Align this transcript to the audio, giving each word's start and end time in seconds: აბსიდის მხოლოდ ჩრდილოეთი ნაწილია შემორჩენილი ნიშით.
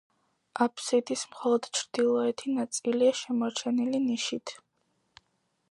აბსიდის 0.65 1.25
მხოლოდ 1.33 1.69
ჩრდილოეთი 1.81 2.55
ნაწილია 2.57 3.13
შემორჩენილი 3.21 4.03
ნიშით. 4.09 4.57